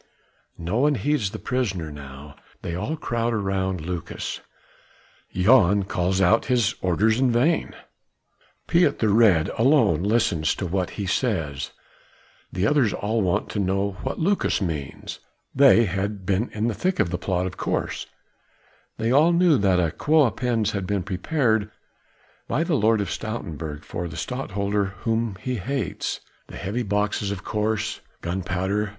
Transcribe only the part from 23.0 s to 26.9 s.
of Stoutenburg for the Stadtholder whom he hates. The heavy